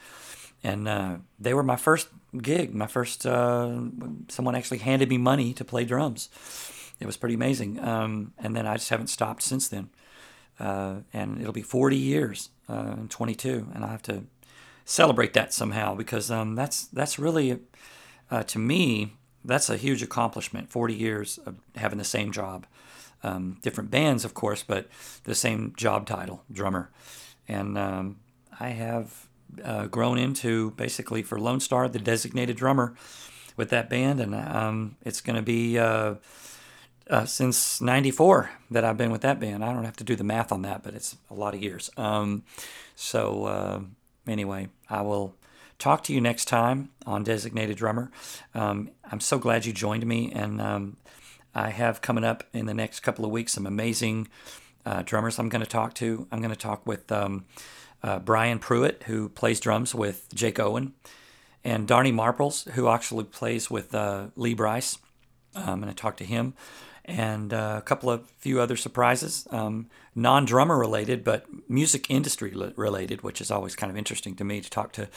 [0.63, 2.07] And uh, they were my first
[2.41, 3.81] gig, my first, uh,
[4.29, 6.29] someone actually handed me money to play drums.
[6.99, 7.79] It was pretty amazing.
[7.79, 9.89] Um, and then I just haven't stopped since then.
[10.59, 13.67] Uh, and it'll be 40 years uh, in 22.
[13.73, 14.23] And I have to
[14.85, 17.59] celebrate that somehow because um, that's, that's really,
[18.31, 19.13] uh, to me,
[19.45, 22.65] that's a huge accomplishment 40 years of having the same job
[23.23, 24.87] um, different bands, of course, but
[25.23, 26.91] the same job title, drummer.
[27.47, 28.17] And um,
[28.59, 29.27] I have
[29.63, 32.95] uh, grown into basically for Lonestar the designated drummer
[33.55, 36.15] with that band, and um, it's going to be uh,
[37.09, 39.63] uh, since '94 that I've been with that band.
[39.63, 41.91] I don't have to do the math on that, but it's a lot of years.
[41.97, 42.43] Um,
[42.95, 43.81] so uh,
[44.27, 45.35] anyway, I will
[45.83, 48.09] talk to you next time on Designated Drummer.
[48.55, 50.95] Um, I'm so glad you joined me, and um,
[51.53, 54.29] I have coming up in the next couple of weeks some amazing
[54.85, 56.25] uh, drummers I'm going to talk to.
[56.31, 57.45] I'm going to talk with um,
[58.01, 60.93] uh, Brian Pruitt, who plays drums with Jake Owen,
[61.65, 64.99] and Darney Marples, who actually plays with uh, Lee Brice.
[65.53, 66.53] I'm going to talk to him,
[67.05, 72.53] and uh, a couple of few other surprises, um, non drummer related, but music industry
[72.75, 75.09] related, which is always kind of interesting to me to talk to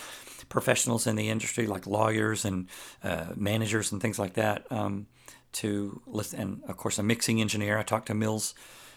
[0.48, 2.68] professionals in the industry like lawyers and
[3.04, 4.66] uh, managers and things like that.
[4.70, 5.06] Um,
[5.52, 7.78] to listen, and of course, a mixing engineer.
[7.78, 8.54] I talked to Mills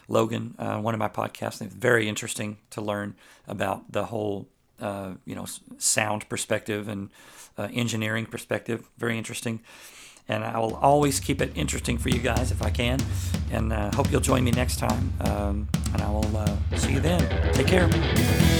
[0.09, 1.61] Logan, uh, one of my podcasts.
[1.61, 3.15] It's very interesting to learn
[3.47, 4.47] about the whole,
[4.81, 5.45] uh, you know,
[5.77, 7.11] sound perspective and
[7.57, 8.89] uh, engineering perspective.
[8.97, 9.61] Very interesting.
[10.29, 12.99] And I will always keep it interesting for you guys if I can.
[13.51, 15.11] And uh, hope you'll join me next time.
[15.21, 17.53] Um, and I will uh, see you then.
[17.53, 18.58] Take care.